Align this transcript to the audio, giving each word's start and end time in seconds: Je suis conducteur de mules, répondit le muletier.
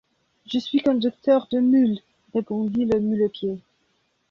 Je 0.51 0.57
suis 0.57 0.79
conducteur 0.81 1.47
de 1.51 1.59
mules, 1.59 1.99
répondit 2.33 2.85
le 2.85 2.99
muletier. 2.99 3.59